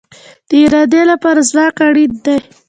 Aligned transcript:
د 0.49 0.51
ارادې 0.63 1.01
لپاره 1.11 1.39
ځواک 1.49 1.77
اړین 1.87 2.11
دی 2.25 2.37